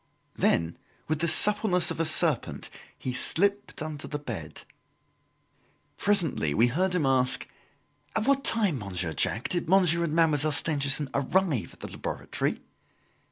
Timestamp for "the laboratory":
11.81-12.63